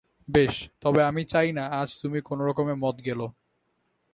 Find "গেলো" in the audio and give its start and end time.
3.05-3.25